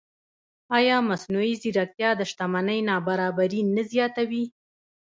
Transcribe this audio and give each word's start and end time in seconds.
ایا 0.77 0.97
مصنوعي 1.09 1.53
ځیرکتیا 1.61 2.09
د 2.19 2.21
شتمنۍ 2.31 2.79
نابرابري 2.89 3.61
نه 3.75 3.83
زیاتوي؟ 3.91 4.43